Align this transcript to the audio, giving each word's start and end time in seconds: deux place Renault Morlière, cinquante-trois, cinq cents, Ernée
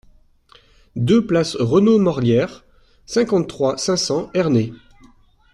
deux 0.95 1.27
place 1.27 1.55
Renault 1.59 1.99
Morlière, 1.99 2.65
cinquante-trois, 3.05 3.77
cinq 3.77 3.97
cents, 3.97 4.31
Ernée 4.33 4.73